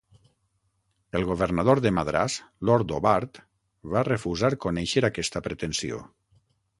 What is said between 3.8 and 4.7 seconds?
va refusar